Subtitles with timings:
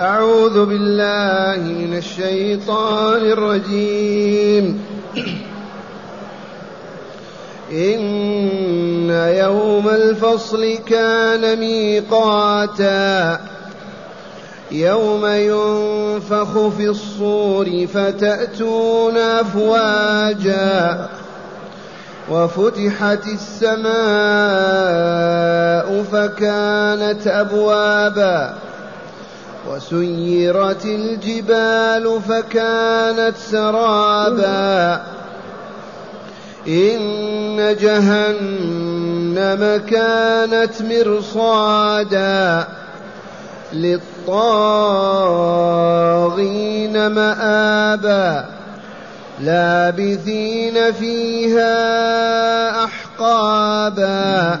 [0.00, 4.84] أعوذ بالله من الشيطان الرجيم.
[7.72, 13.40] إن يوم الفصل كان ميقاتا.
[14.70, 21.08] يوم ينفخ في الصور فتأتون أفواجا.
[22.30, 23.84] وفتحت السماء
[26.12, 28.54] فكانت أبوابا.
[29.68, 35.02] وسيرت الجبال فكانت سرابا.
[36.68, 42.68] إن جهنم كانت مرصادا
[43.72, 44.26] للطاغين
[47.06, 48.44] مآبا.
[49.40, 54.60] لابثين فيها أحقابا.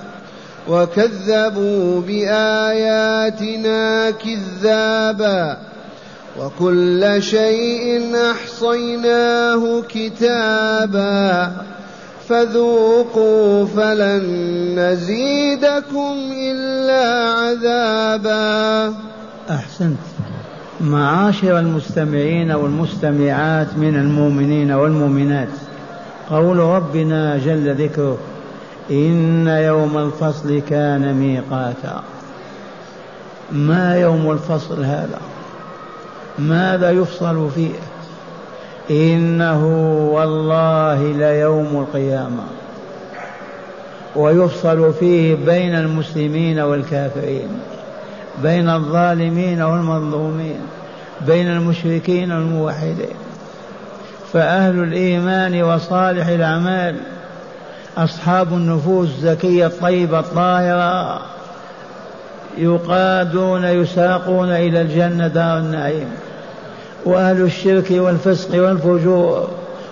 [0.69, 3.79] وكذبوا بآياتنا
[4.11, 5.57] كذابا
[6.39, 11.51] وكل شيء أحصيناه كتابا
[12.29, 14.23] فذوقوا فلن
[14.79, 18.95] نزيدكم إلا عذابا.
[19.49, 19.97] أحسنت.
[20.81, 25.47] معاشر المستمعين والمستمعات من المؤمنين والمؤمنات
[26.29, 28.17] قول ربنا جل ذكره
[28.89, 32.03] إن يوم الفصل كان ميقاتا.
[33.51, 35.19] ما يوم الفصل هذا؟
[36.39, 37.73] ماذا يفصل فيه؟
[38.91, 39.65] إنه
[40.13, 42.43] والله ليوم القيامة.
[44.15, 47.49] ويفصل فيه بين المسلمين والكافرين
[48.43, 50.59] بين الظالمين والمظلومين
[51.27, 53.15] بين المشركين والموحدين.
[54.33, 56.95] فأهل الإيمان وصالح الأعمال
[57.97, 61.21] أصحاب النفوس الزكية الطيبة الطاهرة
[62.57, 66.07] يقادون يساقون إلى الجنة دار النعيم.
[67.05, 69.49] وأهل الشرك والفسق والفجور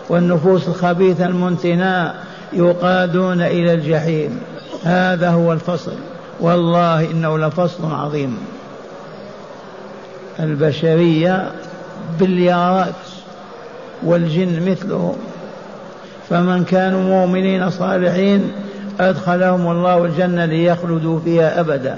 [0.10, 2.14] والنفوس الخبيثة المنتنة
[2.54, 4.40] يقادون إلى الجحيم.
[4.84, 5.96] هذا هو الفصل.
[6.40, 8.38] والله إنه لفصل عظيم.
[10.40, 11.52] البشرية
[12.20, 12.94] بليارات
[14.04, 15.16] والجن مثلهم
[16.30, 18.52] فمن كانوا مؤمنين صالحين
[19.00, 21.96] أدخلهم الله الجنة ليخلدوا فيها أبدا.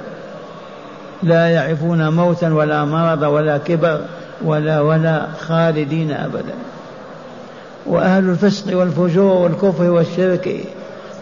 [1.23, 4.01] لا يعرفون موتا ولا مرض ولا كبر
[4.45, 6.53] ولا ولا خالدين أبدا.
[7.85, 10.49] وأهل الفسق والفجور والكفر والشرك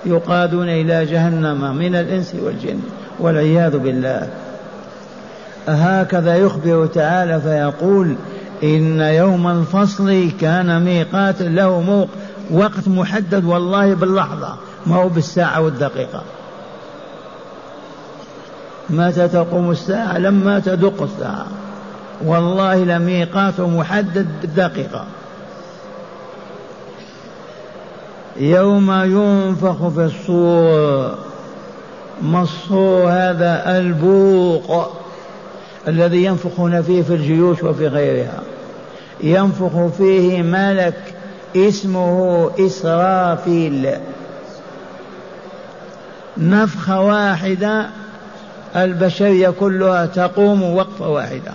[0.05, 2.79] يقادون إلى جهنم من الإنس والجن
[3.19, 4.27] والعياذ بالله.
[5.67, 8.15] هكذا يخبر تعالى فيقول
[8.63, 12.07] إن يوم الفصل كان ميقات له موق
[12.51, 14.55] وقت محدد والله باللحظة
[14.85, 16.21] ما هو بالساعة والدقيقة.
[18.89, 21.47] متى تقوم الساعة؟ لما تدق الساعة.
[22.25, 25.05] والله لميقات محدد بالدقيقة.
[28.37, 31.17] يوم ينفخ في الصور.
[32.21, 34.91] ما الصور هذا؟ البوق
[35.87, 38.39] الذي ينفخون فيه في الجيوش وفي غيرها.
[39.23, 41.18] ينفخ فيه ملك
[41.55, 43.89] اسمه إسرافيل.
[46.37, 47.89] نفخة واحدة
[48.75, 51.51] البشرية كلها تقوم وقفة واحدة.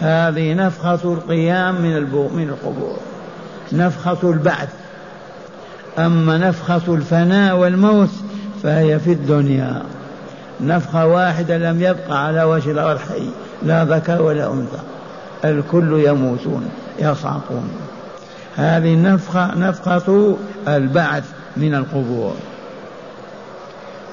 [0.00, 1.94] هذه نفخة القيام من
[2.36, 2.96] من القبور.
[3.72, 4.68] نفخة البعث.
[5.98, 8.10] أما نفخة الفناء والموت
[8.62, 9.82] فهي في الدنيا.
[10.60, 13.30] نفخة واحدة لم يبقى على وجه الأرض حي
[13.62, 14.97] لا ذكر ولا أنثى.
[15.44, 16.68] الكل يموتون
[16.98, 17.70] يصعقون
[18.56, 20.36] هذه النفخة نفخة
[20.68, 21.24] البعث
[21.56, 22.34] من القبور.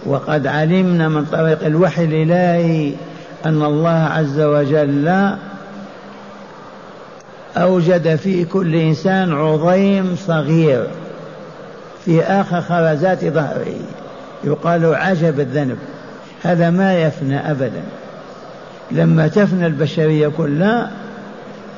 [0.05, 2.93] وقد علمنا من طريق الوحي الإلهي
[3.45, 5.35] أن الله عز وجل
[7.57, 10.87] أوجد في كل إنسان عظيم صغير
[12.05, 13.79] في آخر خرزات ظهره.
[14.43, 15.77] يقال عجب الذنب.
[16.43, 17.83] هذا ما يفنى أبدا.
[18.91, 20.91] لما تفنى البشرية كلها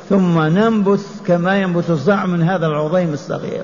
[0.09, 3.63] ثم ننبت كما ينبت الزرع من هذا العظيم الصغير.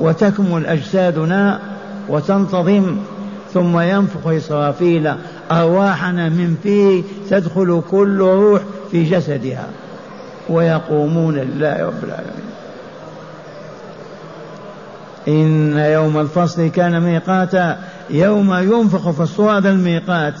[0.00, 1.60] وتكمل أجسادنا
[2.08, 2.96] وتنتظم
[3.54, 5.14] ثم ينفخ إسرافيل
[5.50, 8.60] أرواحنا من فيه تدخل كل روح
[8.90, 9.66] في جسدها.
[10.48, 12.52] ويقومون لله رب العالمين.
[15.28, 17.78] إن يوم الفصل كان ميقاتا
[18.10, 20.34] يوم ينفخ في الصور هذا الميقات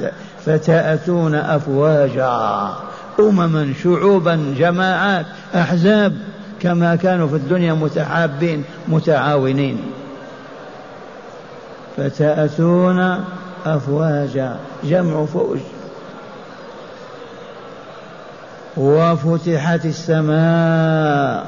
[0.46, 2.72] فتأتون أفواجا.
[3.20, 6.16] أمما شعوبا جماعات أحزاب
[6.60, 9.78] كما كانوا في الدنيا متحابين متعاونين.
[11.96, 13.24] فتأتون
[13.66, 15.58] أفواجا جمع فوج.
[18.76, 21.46] وفتحت السماء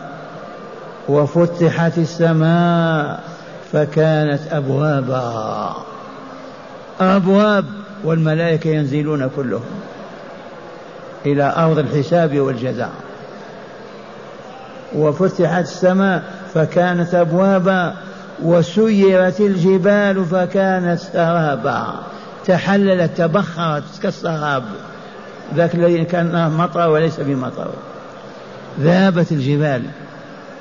[1.08, 3.24] وفتحت السماء
[3.72, 5.76] فكانت أبوابا.
[7.00, 7.64] أبواب
[8.04, 9.64] والملائكة ينزلون كلهم.
[11.26, 12.90] إلى أرض الحساب والجزاء.
[14.94, 16.22] وفتحت السماء
[16.54, 17.94] فكانت أبوابا
[18.42, 21.94] وسيرت الجبال فكانت سرابا.
[22.46, 24.64] تحللت تبخرت كالسراب.
[25.54, 27.70] ذاك الذي كان مطر وليس بمطر
[28.80, 29.82] ذابت الجبال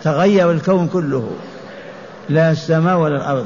[0.03, 1.31] تغير الكون كله.
[2.29, 3.45] لا السماء ولا الأرض.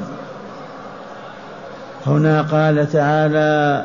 [2.06, 3.84] هنا قال تعالى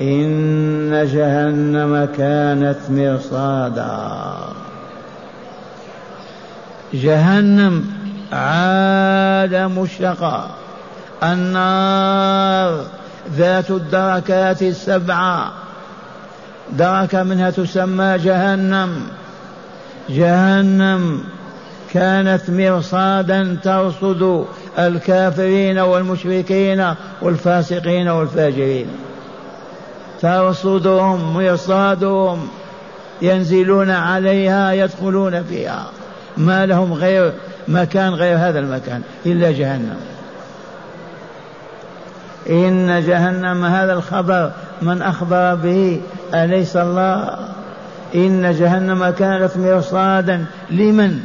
[0.00, 4.36] إن جهنم كانت مرصادا.
[6.94, 7.84] جهنم
[8.32, 10.50] عالم الشقاء
[11.22, 12.84] النار
[13.36, 15.52] ذات الدركات السبعة
[16.72, 18.90] دركة منها تسمى جهنم.
[20.08, 21.20] جهنم
[21.92, 24.46] كانت مرصادا ترصد
[24.78, 28.86] الكافرين والمشركين والفاسقين والفاجرين.
[30.24, 32.48] ترصدهم مرصادهم
[33.22, 35.86] ينزلون عليها يدخلون فيها.
[36.36, 37.32] ما لهم غير
[37.68, 39.96] مكان غير هذا المكان إلا جهنم.
[42.50, 44.50] إن جهنم هذا الخبر
[44.82, 46.00] من أخبر به
[46.34, 47.38] أليس الله؟
[48.14, 51.20] إن جهنم كانت مرصادا لمن؟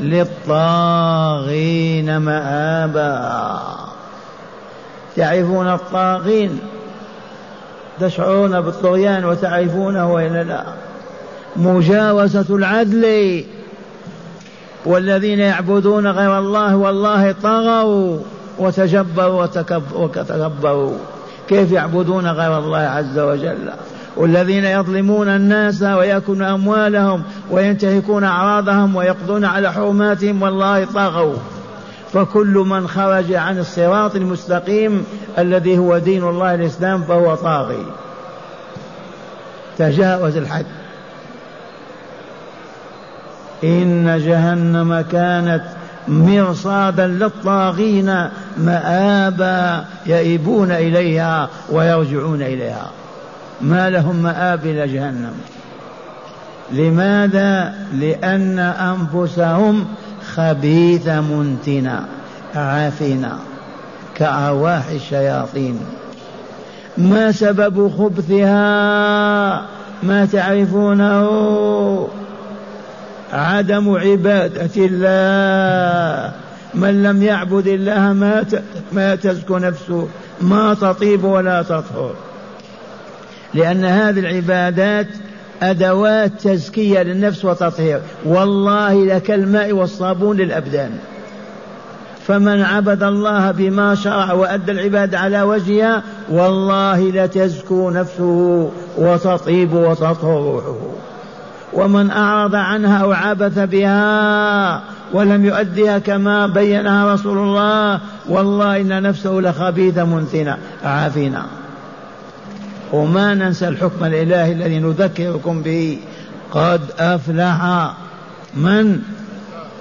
[0.00, 1.36] للطاغين
[2.16, 3.60] مآبا.
[5.16, 6.60] تعرفون الطاغين
[8.00, 10.64] تشعرون بالطغيان وتعرفونه وإلا لا؟
[11.56, 13.44] مجاوزة العدل.
[14.86, 18.18] والذين يعبدون غير الله والله طغوا
[18.58, 19.46] وتجبروا
[19.96, 20.92] وتكبروا.
[21.48, 23.70] كيف يعبدون غير الله عز وجل؟
[24.16, 31.34] والذين يظلمون الناس ويأكلون أموالهم وينتهكون أعراضهم ويقضون على حرماتهم والله طغوا.
[32.14, 35.06] فكل من خرج عن الصراط المستقيم
[35.38, 37.86] الذي هو دين الله الإسلام فهو طاغي.
[39.78, 40.66] تجاوز الحد.
[43.64, 45.64] إن جهنم كانت
[46.08, 52.90] مرصادا للطاغين مآبا يئبون إليها ويرجعون إليها.
[53.60, 55.34] ما لهم مآب إلى جهنم.
[56.72, 59.86] لماذا؟ لأن أنفسهم
[60.24, 62.04] خبيثة منتنة
[62.54, 63.38] عافنة
[64.14, 65.80] كأرواح الشياطين.
[66.98, 69.66] ما سبب خبثها؟
[70.02, 72.08] ما تعرفونه؟
[73.32, 76.32] عدم عبادة الله.
[76.74, 78.44] من لم يعبد الله ما
[78.92, 80.08] ما تزكو نفسه
[80.40, 82.14] ما تطيب ولا تطهر.
[83.54, 85.06] لأن هذه العبادات
[85.70, 88.00] أدوات تزكية للنفس وتطهير.
[88.26, 90.98] والله لكالماء والصابون للأبدان.
[92.26, 100.76] فمن عبد الله بما شرع وأدى العبادة على وجهها والله لتزكو نفسه وتطيب وتطهر روحه
[101.72, 109.30] ومن أعرض عنها أو عبث بها ولم يؤديها كما بينها رسول الله والله إن نفسه
[109.30, 111.42] لخبيثة منتنة عافنة
[112.94, 115.98] وما ننسى الحكم الإلهي الذي نذكركم به.
[116.52, 117.90] قد أفلح
[118.54, 119.00] من؟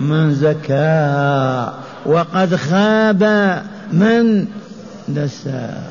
[0.02, 1.74] من زكاها
[2.06, 3.24] وقد خاب
[3.92, 4.46] من؟
[5.08, 5.84] دساها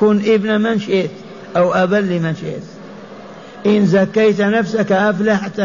[0.00, 1.10] كن ابن من شئت
[1.56, 2.62] أو أبا لمن شئت.
[3.66, 5.60] إن زكيت نفسك أفلحت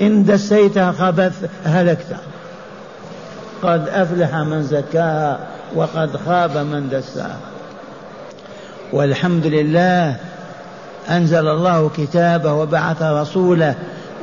[0.00, 2.16] إن دسيتها خبث هلكت.
[3.62, 5.38] قد أفلح من زكاها
[5.74, 7.53] وقد خاب من دساها
[8.94, 10.16] والحمد لله
[11.10, 13.74] أنزل الله كتابه وبعث رسوله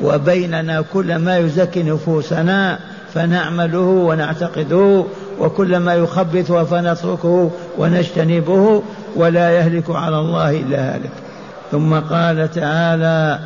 [0.04, 2.80] وبيننا كل ما يزكي نفوسنا
[3.14, 5.06] فنعمله ونعتقده
[5.40, 8.84] وكل ما يخبث فنتركه ونجتنبه
[9.16, 11.12] ولا يهلك على الله إلا هالك.
[11.72, 13.40] ثم قال تعالى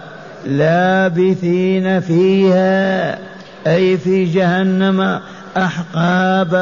[0.46, 3.20] لابثين فيها
[3.67, 5.20] أي في جهنم
[5.58, 6.58] أحقابا.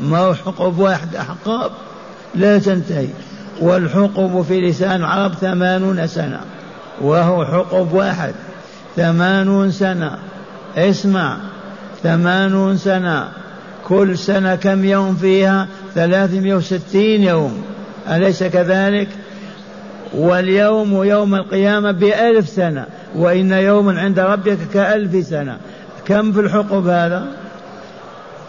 [0.00, 1.70] ما هو حقب واحد أحقاب.
[2.34, 3.08] لا تنتهي.
[3.60, 6.40] والحقب في لسان العرب ثمانون سنة.
[7.00, 8.34] وهو حقب واحد.
[8.96, 10.18] ثمانون سنة.
[10.76, 11.36] اسمع.
[12.02, 13.28] ثمانون سنة.
[13.84, 17.62] كل سنة كم يوم فيها؟ ثلاثمائة وستين يوم.
[18.08, 19.08] أليس كذلك؟
[20.14, 22.86] واليوم يوم القيامة بألف سنة.
[23.14, 25.56] وإن يوما عند ربك كألف سنة.
[26.06, 27.26] كم في الحقب هذا؟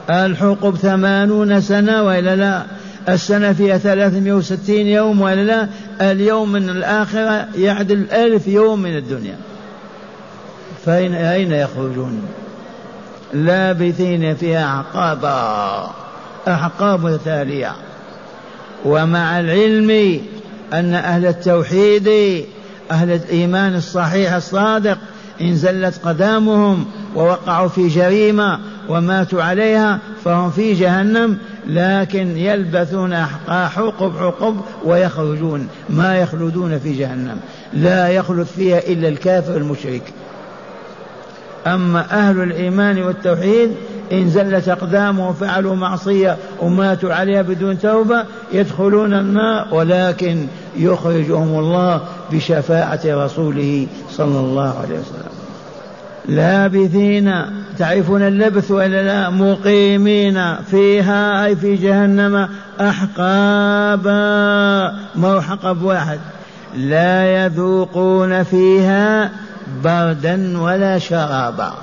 [0.09, 2.63] الحقب ثمانون سنة وإلا لا؟
[3.09, 5.67] السنة فيها ثلاثمائة وستين يوم وإلا لا
[6.11, 9.35] اليوم من الآخرة يعدل ألف يوم من الدنيا.
[10.85, 12.21] فأين أين يخرجون؟
[13.33, 15.91] لابثين فيها أحقابا.
[16.47, 17.71] أحقاب تالية.
[18.85, 20.21] ومع العلم
[20.73, 22.09] أن أهل التوحيد
[22.91, 24.97] أهل الإيمان الصحيح الصادق
[25.41, 31.37] إن زلت قدامهم ووقعوا في جريمة وماتوا عليها فهم في جهنم.
[31.69, 33.15] لكن يلبثون
[33.47, 37.37] حقب حقب ويخرجون ما يخلدون في جهنم
[37.73, 40.01] لا يخلد فيها إلا الكافر المشرك.
[41.67, 43.71] أما أهل الإيمان والتوحيد
[44.11, 48.23] إن زلت أقدامهم وفعلوا معصية وماتوا عليها بدون توبة
[48.53, 50.47] يدخلون النار ولكن
[50.77, 55.29] يخرجهم الله بشفاعة رسوله صلى الله عليه وسلم.
[56.25, 57.33] لابثين
[57.79, 62.49] تعرفون اللبث ولا لا؟ مقيمين فيها أي في جهنم
[62.81, 64.09] أحقابا.
[65.15, 66.19] ما حقب واحد؟
[66.75, 69.31] لا يذوقون فيها
[69.83, 71.73] بردا ولا شرابا.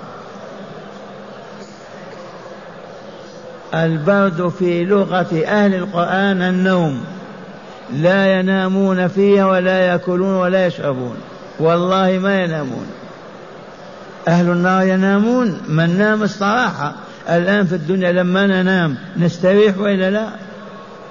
[3.74, 7.04] البرد في لغة أهل القرآن النوم.
[7.92, 11.16] لا ينامون فيها ولا يأكلون ولا يشربون.
[11.60, 12.86] والله ما ينامون.
[14.28, 15.60] أهل النار ينامون.
[15.68, 16.92] من نام استراحة
[17.30, 20.28] الآن في الدنيا لما ننام نستريح وإلا لا؟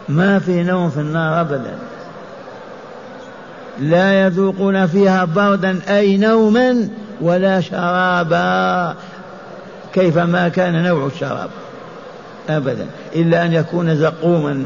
[0.10, 1.76] ما في نوم في النار أبدا.
[3.80, 6.88] لا يذوقون فيها بردا أي نوما
[7.22, 8.96] ولا شرابا.
[9.94, 11.50] كيفما كان نوع الشراب؟
[12.50, 12.88] أبدا.
[13.16, 14.66] إلا أن يكون زقوما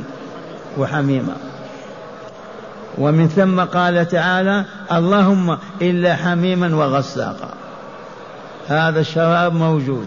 [0.77, 1.35] وحميما.
[2.97, 7.58] ومن ثم قال تعالى اللهم إلا حميما وغساقا.
[8.69, 10.05] هذا الشراب موجود.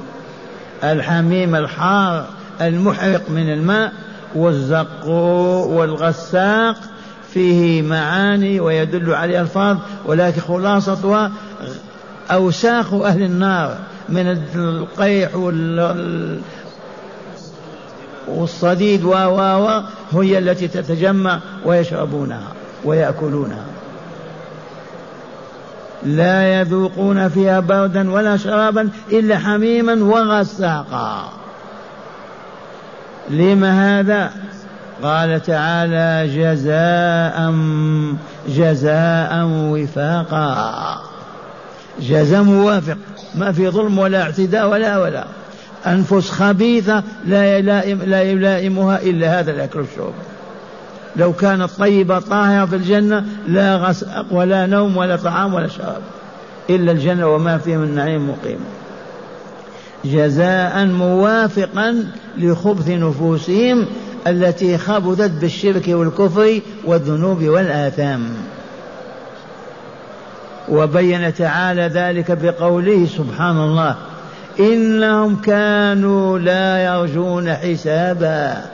[0.85, 2.27] الحميم الحار
[2.61, 3.93] المحرق من الماء
[4.35, 5.07] والزق
[5.69, 6.77] والغساق
[7.33, 9.77] فيه معاني ويدل عليه ألفاظ
[10.07, 11.33] ولكن خلاصتها
[12.31, 13.79] أوساخ أهل النار
[14.09, 15.31] من القيح
[18.29, 19.15] والصديد و
[20.13, 22.53] هي التي تتجمع ويشربونها
[22.85, 23.65] ويأكلونها.
[26.07, 31.33] لا يذوقون فيها بردا ولا شرابا إلا حميما وغساقا.
[33.31, 34.31] لم هذا؟
[35.03, 37.55] قال تعالى جزاء
[38.49, 41.03] جزاء وفاقا.
[42.01, 42.97] جزاء موافق
[43.35, 45.25] ما في ظلم ولا اعتداء ولا ولا.
[45.87, 50.13] أنفس خبيثة لا يلائم لا يلائمها إلا هذا الأكل والشرب
[51.17, 56.03] لو كانت طيبة طاهرة في الجنة لا غسق ولا نوم ولا طعام ولا شراب
[56.71, 58.59] إلا الجنة وما فيها من نعيم مقيم.
[60.05, 62.05] جزاء موافقا
[62.39, 63.87] لخبث نفوسهم
[64.27, 68.35] التي خبثت بالشرك والكفر والذنوب والآثام.
[70.69, 73.97] وبين تعالى ذلك بقوله سبحان الله
[74.61, 78.65] إنهم كانوا لا يرجون حسابا.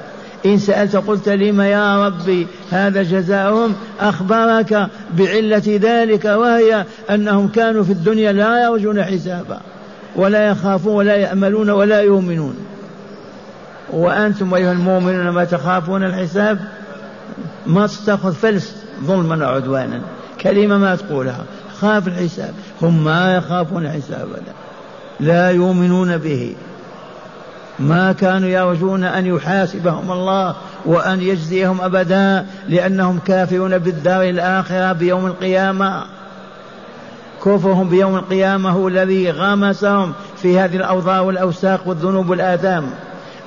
[0.47, 7.92] إن سألت قلت لم يا ربي هذا جزاؤهم أخبرك بعلة ذلك وهي أنهم كانوا في
[7.92, 9.61] الدنيا لا يرجون حسابا
[10.16, 12.57] ولا يخافون ولا يأملون ولا يؤمنون.
[13.92, 16.59] وأنتم أيها المؤمنون ما تخافون الحساب؟
[17.66, 20.00] ما تستأخذ فلس ظلما وعدوانا
[20.40, 21.45] كلمة ما تقولها.
[21.80, 22.54] خاف الحساب.
[22.83, 24.28] هم ما يخافون الحساب
[25.21, 26.54] لا يؤمنون به.
[27.80, 30.54] ما كانوا يرجون أن يحاسبهم الله
[30.85, 36.04] وأن يجزيهم أبدا لأنهم كافرون بالدار الآخرة بيوم القيامة.
[37.44, 42.90] كفرهم بيوم القيامة هو الذي غمسهم في هذه الأوضاع والأوساق والذنوب والآثام.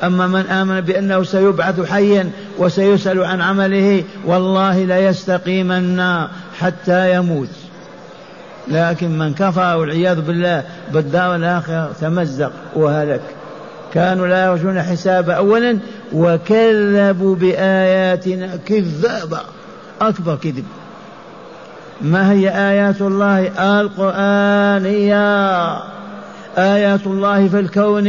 [0.04, 6.28] أما من آمن بأنه سيبعث حيا وسيسأل عن عمله والله لا يستقيمن
[6.60, 7.50] حتى يموت.
[8.68, 13.22] لكن من كفر والعياذ بالله بالدار الآخرة تمزق وهلك.
[13.94, 15.78] كانوا لا يرجون حساب أولا
[16.14, 18.56] وكذبوا بآياتنا.
[18.66, 19.42] كذابا
[20.02, 20.66] أكبر كذب.
[22.02, 23.48] ما هي آيات الله؟
[23.82, 25.22] القرآنية
[26.58, 28.08] آيات الله في الكون.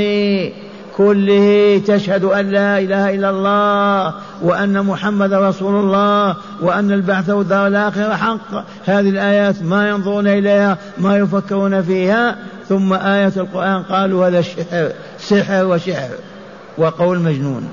[0.97, 8.17] كله تشهد أن لا إله إلا الله وأن محمد رسول الله وأن البعث والدار الآخرة
[8.17, 8.65] حق.
[8.85, 12.37] هذه الآيات ما ينظرون إليها ما يفكرون فيها.
[12.69, 16.11] ثم آية القرآن قالوا هذا شحر سحر وشعر
[16.79, 17.69] وقول مجنون.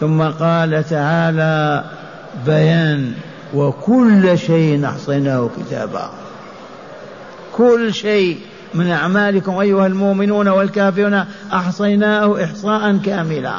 [0.00, 1.84] ثم قال تعالى
[2.46, 3.12] بيان
[3.54, 6.10] وكل شيء أحصيناه كتابا.
[7.56, 8.38] كل شيء
[8.74, 13.54] من أعمالكم أيها المؤمنون والكافرون أحصيناه إحصاء كاملا.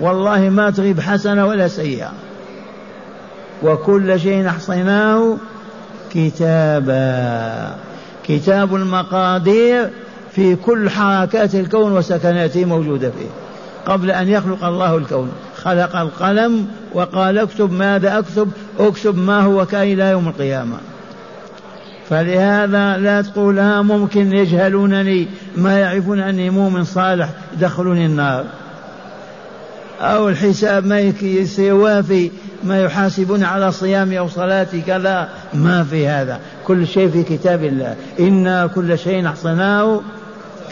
[0.00, 2.12] والله ما تغيب حسنة ولا سيئة.
[3.62, 5.36] وكل شيء أحصيناه
[6.14, 7.76] كتابا.
[8.28, 9.90] كتاب المقادير
[10.32, 13.28] في كل حركات الكون وسكناته موجودة فيه.
[13.86, 15.32] قبل أن يخلق الله الكون.
[15.56, 18.50] خلق القلم وقال اكتب ماذا أكتب.
[18.78, 20.76] اكتب ما هو كائن إلى يوم القيامة.
[22.08, 28.44] فلهذا لا تقول ها ممكن يجهلونني ما يعرفون أني مؤمن صالح يدخلوني النار.
[30.00, 32.30] أو الحساب ما يصير وافي
[32.64, 36.38] ما يحاسبون على صيامي أو صلاتي كذا ما في هذا.
[36.66, 37.96] كل شيء في كتاب الله.
[38.20, 40.00] إنا كل شيء احصناه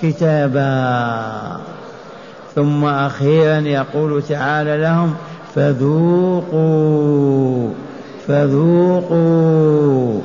[0.02, 1.60] كتابا.
[2.54, 5.14] ثم أخيرا يقول تعالى لهم
[5.54, 6.90] فذوقوا
[8.28, 10.20] فذوقوا.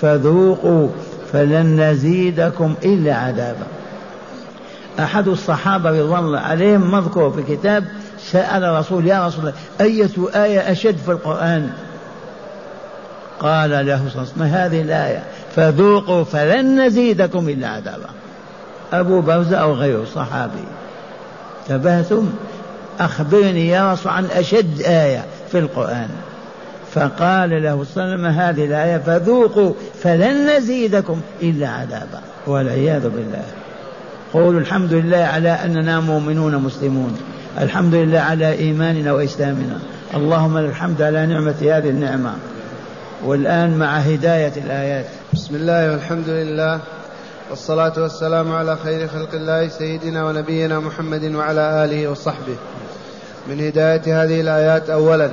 [0.00, 0.88] فذوقوا
[1.32, 3.66] فلن نزيدكم إلا عذابا.
[4.98, 7.84] أحد الصحابة رضوان الله عليهم مذكور في كتاب
[8.18, 11.70] سأل رسول يا رسول الله أية آية أشد في القرآن؟
[13.40, 15.22] قال له صلى الله عليه وسلم هذه الآية؟
[15.56, 18.08] فذوقوا فلن نزيدكم إلا عذابا.
[18.92, 20.64] أبو برزة أو غيره صحابي.
[21.68, 22.30] تبهتم
[23.00, 26.08] أخبرني يا رسول عن أشد آية في القرآن.
[26.94, 29.72] فقال له صلى الله عليه وسلم هذه الآية فذوقوا
[30.02, 33.44] فلن نزيدكم إلا عذابا والعياذ بالله.
[34.32, 37.16] قولوا الحمد لله على أننا مؤمنون مسلمون
[37.60, 39.78] الحمد لله على إيماننا وإسلامنا
[40.14, 42.34] اللهم الحمد على نعمة هذه النعمة.
[43.24, 45.06] والآن مع هداية الآيات.
[45.32, 46.80] بسم الله والحمد لله
[47.50, 52.56] والصلاة والسلام على خير خلق الله سيدنا ونبينا محمد وعلى آله وصحبه.
[53.48, 55.30] من هداية هذه الآيات أولا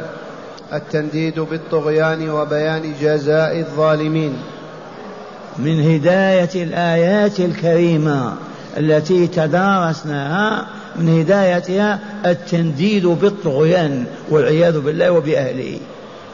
[0.73, 4.37] التنديد بالطغيان وبيان جزاء الظالمين.
[5.57, 8.33] من هداية الآيات الكريمة
[8.77, 15.79] التي تدارسناها من هدايتها التنديد بالطغيان والعياذ بالله وبأهله.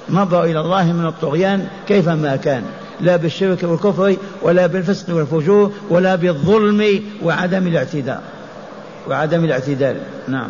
[0.09, 2.63] نظر إلى الله من الطغيان كيفما كان.
[3.01, 8.23] لا بالشرك والكفر ولا بالفسق والفجور ولا بالظلم وعدم الاعتداء.
[9.09, 9.97] وعدم الاعتدال.
[10.27, 10.49] نعم.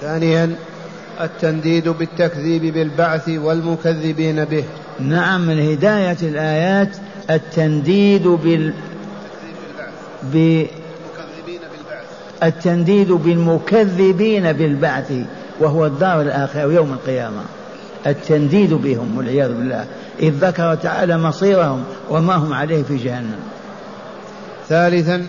[0.00, 0.56] ثانيا
[1.20, 4.64] التنديد بالتكذيب بالبعث والمكذبين به.
[5.00, 6.96] نعم من هداية الآيات
[7.30, 8.72] التنديد بال
[10.22, 10.66] ب...
[12.42, 15.12] التنديد بالمكذبين بالبعث
[15.60, 17.42] وهو الدار الآخرة يوم القيامة.
[18.06, 19.86] التنديد بهم والعياذ بالله.
[20.20, 23.38] إذ ذكر تعالى مصيرهم وما هم عليه في جهنم.
[24.68, 25.26] ثالثا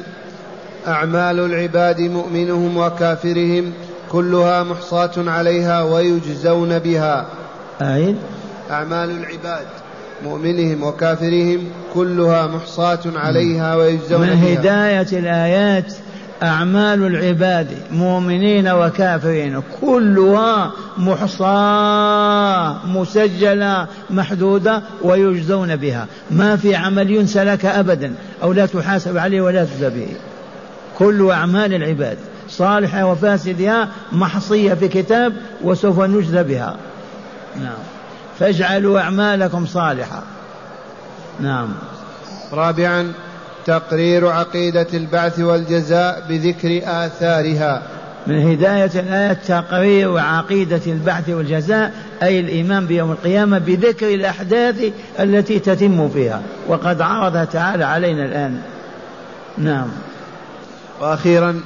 [0.87, 3.73] أعمال العباد مؤمنهم وكافرهم
[4.11, 7.25] كلها محصاة عليها ويجزون بها.
[7.81, 8.15] أعيد
[8.71, 9.65] أعمال العباد
[10.23, 11.59] مؤمنهم وكافرهم
[11.93, 14.35] كلها محصاة عليها ويجزون من بها.
[14.35, 15.93] من هداية الآيات؟
[16.43, 26.07] أعمال العباد مؤمنين وكافرين كلها محصاة مسجلة محدودة ويجزون بها.
[26.31, 30.07] ما في عمل ينسى لك أبدا أو لا تحاسب عليه ولا تجزى به
[30.97, 32.17] كل أعمال العباد.
[32.51, 36.75] صالحة وفاسدها محصية في كتاب وسوف نجزى بها.
[37.61, 37.77] نعم.
[38.39, 40.23] فاجعلوا أعمالكم صالحة.
[41.39, 41.69] نعم.
[42.53, 43.13] رابعا
[43.65, 47.81] تقرير عقيدة البعث والجزاء بذكر آثارها.
[48.27, 54.75] من هداية الآية تقرير عقيدة البعث والجزاء أي الإيمان بيوم القيامة بذكر الأحداث
[55.19, 56.41] التي تتم فيها.
[56.67, 58.61] وقد عرضها تعالى علينا الآن.
[59.57, 59.87] نعم.
[61.01, 61.61] وأخيرا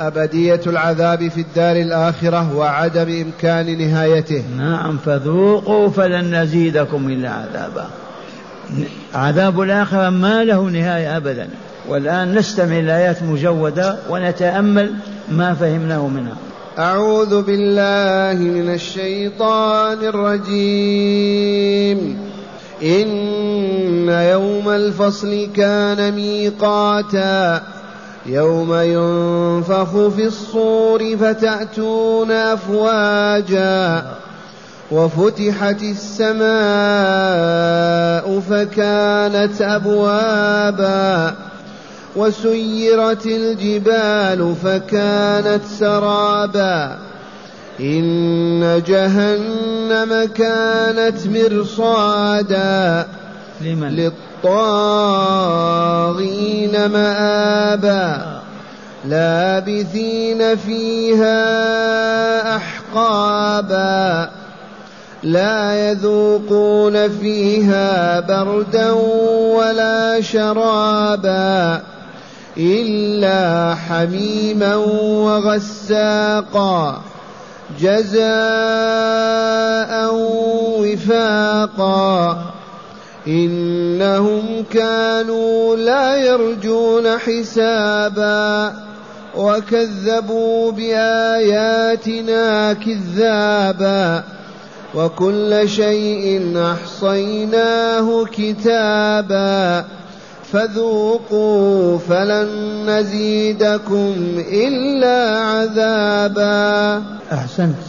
[0.00, 4.44] أبدية العذاب في الدار الآخرة وعدم إمكان نهايته.
[4.58, 7.86] نعم فذوقوا فلن نزيدكم إلا عذابا.
[9.14, 11.48] عذاب الآخرة ما له نهاية أبدا.
[11.88, 14.94] والآن نستمع الآيات مجودة ونتأمل
[15.32, 16.36] ما فهمناه منها.
[16.78, 21.48] أعوذ بالله من الشيطان الرجيم.
[22.82, 23.08] إن
[24.08, 27.62] يوم الفصل كان ميقاتا.
[28.28, 34.06] يوم ينفخ في الصور فتأتون أفواجا
[34.90, 36.48] وفتحت السماء
[38.40, 41.34] فكانت أبوابا
[42.16, 46.98] وسيرت الجبال فكانت سرابا
[47.80, 53.06] إن جهنم كانت مرصادا
[53.60, 54.10] لمن؟
[54.44, 56.08] للطاغين
[56.86, 58.38] مآبا
[59.04, 61.36] لابثين فيها
[62.56, 64.30] أحقابا
[65.22, 71.82] لا يذوقون فيها بردا ولا شرابا
[72.56, 74.74] إلا حميما
[75.24, 77.02] وغساقا
[77.80, 78.28] جزاء
[80.80, 82.38] وفاقا
[83.28, 88.74] إنهم كانوا لا يرجون حسابا
[89.36, 94.24] وكذبوا بآياتنا كذابا
[94.94, 99.84] وكل شيء أحصيناه كتابا
[100.52, 102.48] فذوقوا فلن
[102.90, 104.14] نزيدكم
[104.52, 107.88] إلا عذابا أحسنت.